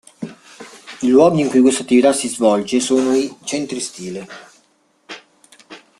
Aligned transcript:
I 1.03 1.07
luoghi 1.11 1.41
in 1.41 1.49
cui 1.49 1.61
questa 1.61 1.83
attività 1.83 2.11
si 2.11 2.27
svolge 2.27 2.79
sono 2.79 3.13
i 3.15 3.31
"centri 3.43 3.79
stile". 3.79 4.27